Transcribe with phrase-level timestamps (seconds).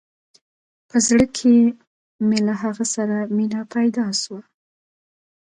[0.89, 1.57] په زړه کښې
[2.27, 4.41] مې له هغه سره مينه پيدا سوه.